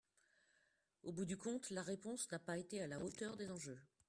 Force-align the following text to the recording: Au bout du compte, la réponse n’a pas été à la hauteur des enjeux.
Au 1.03 1.11
bout 1.11 1.25
du 1.25 1.37
compte, 1.37 1.69
la 1.69 1.83
réponse 1.83 2.27
n’a 2.31 2.39
pas 2.39 2.57
été 2.57 2.81
à 2.81 2.87
la 2.87 3.03
hauteur 3.03 3.37
des 3.37 3.51
enjeux. 3.51 3.79